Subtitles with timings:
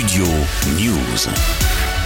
[0.00, 0.24] Studio
[0.78, 1.99] News.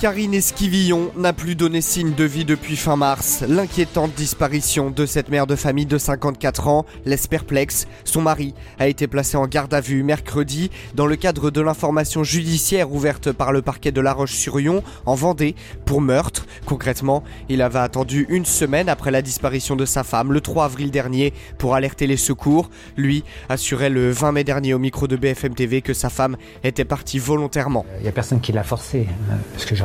[0.00, 3.42] Karine Esquivillon n'a plus donné signe de vie depuis fin mars.
[3.48, 7.86] L'inquiétante disparition de cette mère de famille de 54 ans laisse perplexe.
[8.04, 12.24] Son mari a été placé en garde à vue mercredi dans le cadre de l'information
[12.24, 15.54] judiciaire ouverte par le parquet de La Roche-sur-Yon en Vendée
[15.86, 16.46] pour meurtre.
[16.66, 20.90] Concrètement, il avait attendu une semaine après la disparition de sa femme le 3 avril
[20.90, 22.68] dernier pour alerter les secours.
[22.98, 26.84] Lui assurait le 20 mai dernier au micro de BFM TV que sa femme était
[26.84, 27.86] partie volontairement.
[27.98, 28.62] Il n'y a personne qui l'a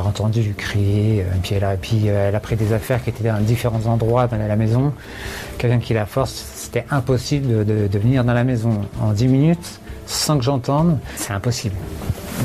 [0.06, 3.24] entendu crier, euh, puis elle, a, puis euh, elle a pris des affaires qui étaient
[3.24, 4.92] dans différents endroits dans la maison.
[5.58, 9.80] Quelqu'un qui la force, c'était impossible de, de venir dans la maison en 10 minutes
[10.06, 11.76] sans que j'entende, c'est impossible.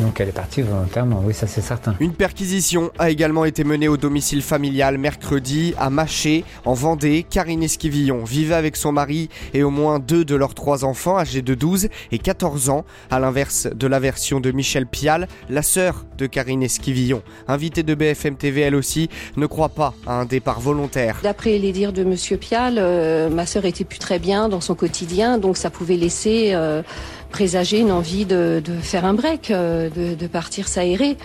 [0.01, 1.95] Donc elle est partie volontairement, oui ça c'est certain.
[1.99, 7.25] Une perquisition a également été menée au domicile familial mercredi à Maché, en Vendée.
[7.27, 11.41] Karine Esquivillon vivait avec son mari et au moins deux de leurs trois enfants âgés
[11.41, 16.05] de 12 et 14 ans, à l'inverse de la version de Michel Pial, la sœur
[16.17, 17.23] de Karine Esquivillon.
[17.47, 21.19] Invitée de BFM TV elle aussi, ne croit pas à un départ volontaire.
[21.23, 24.75] D'après les dires de Monsieur Pial, euh, ma sœur était plus très bien dans son
[24.75, 26.51] quotidien, donc ça pouvait laisser...
[26.53, 26.83] Euh,
[27.29, 31.17] présager une envie de, de faire un break, euh, de, de partir s'aérer.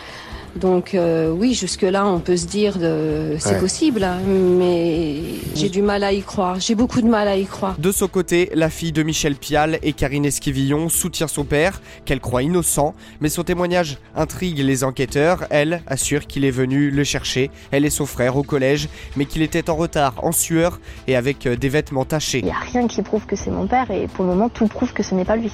[0.56, 5.20] Donc euh, oui, jusque-là, on peut se dire de c'est possible, hein, mais
[5.54, 6.60] j'ai du mal à y croire.
[6.60, 7.74] J'ai beaucoup de mal à y croire.
[7.78, 12.20] De son côté, la fille de Michel Pial et Karine Esquivillon soutient son père, qu'elle
[12.20, 15.46] croit innocent, mais son témoignage intrigue les enquêteurs.
[15.48, 19.42] Elle assure qu'il est venu le chercher, elle et son frère au collège, mais qu'il
[19.42, 22.40] était en retard, en sueur et avec des vêtements tachés.
[22.40, 24.66] Il n'y a rien qui prouve que c'est mon père et pour le moment, tout
[24.66, 25.52] prouve que ce n'est pas lui.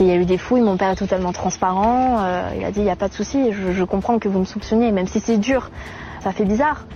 [0.00, 2.80] Il y a eu des fouilles, mon père est totalement transparent, euh, il a dit
[2.80, 5.20] il n'y a pas de souci, je, je comprends que vous me soupçonniez, même si
[5.20, 5.70] c'est dur,
[6.24, 6.86] ça fait bizarre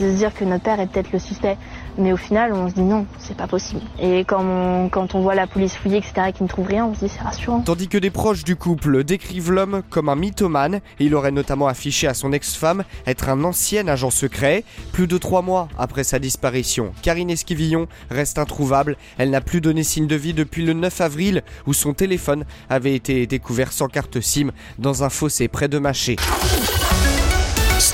[0.00, 1.56] de se dire que notre père est peut-être le suspect.
[1.98, 3.80] Mais au final, on se dit non, c'est pas possible.
[4.00, 7.08] Et quand on, voit la police fouiller, etc., qui ne trouve rien, on se dit
[7.08, 7.60] c'est rassurant.
[7.60, 12.06] Tandis que des proches du couple décrivent l'homme comme un mythomane, il aurait notamment affiché
[12.06, 14.62] à son ex-femme être un ancien agent secret.
[14.92, 18.96] Plus de trois mois après sa disparition, Karine Esquivillon reste introuvable.
[19.18, 22.94] Elle n'a plus donné signe de vie depuis le 9 avril, où son téléphone avait
[22.94, 26.14] été découvert sans carte SIM dans un fossé près de Maché.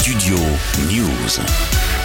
[0.04, 0.36] Studio
[0.86, 2.03] News.